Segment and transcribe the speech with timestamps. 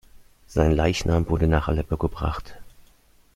[0.47, 2.55] Sein Leichnam wurde nach Aleppo gebracht.